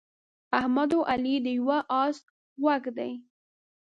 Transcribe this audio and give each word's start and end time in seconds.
احمد 0.59 0.89
او 0.95 1.01
علي 1.11 1.35
د 1.45 1.47
یوه 1.59 1.79
اس 2.01 2.17
غوږ 2.61 2.83
دي. 2.97 3.11